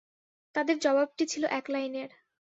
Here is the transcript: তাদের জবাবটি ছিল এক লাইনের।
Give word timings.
তাদের 0.55 0.75
জবাবটি 0.79 1.23
ছিল 1.25 1.43
এক 1.51 1.65
লাইনের। 1.69 2.09